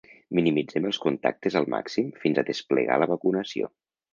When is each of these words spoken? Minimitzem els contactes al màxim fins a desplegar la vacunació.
Minimitzem 0.37 0.87
els 0.91 0.99
contactes 1.03 1.57
al 1.61 1.69
màxim 1.75 2.09
fins 2.25 2.43
a 2.43 2.47
desplegar 2.51 2.99
la 3.05 3.13
vacunació. 3.17 3.71